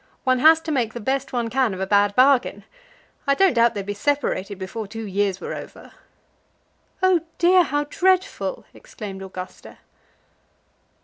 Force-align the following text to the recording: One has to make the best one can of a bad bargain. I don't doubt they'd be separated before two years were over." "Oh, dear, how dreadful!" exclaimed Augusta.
One 0.23 0.39
has 0.39 0.59
to 0.61 0.71
make 0.71 0.95
the 0.95 0.99
best 0.99 1.31
one 1.31 1.51
can 1.51 1.75
of 1.75 1.79
a 1.79 1.85
bad 1.85 2.15
bargain. 2.15 2.63
I 3.27 3.35
don't 3.35 3.53
doubt 3.53 3.75
they'd 3.75 3.85
be 3.85 3.93
separated 3.93 4.57
before 4.57 4.87
two 4.87 5.05
years 5.05 5.39
were 5.39 5.53
over." 5.53 5.91
"Oh, 7.03 7.21
dear, 7.37 7.61
how 7.61 7.83
dreadful!" 7.83 8.65
exclaimed 8.73 9.21
Augusta. 9.21 9.77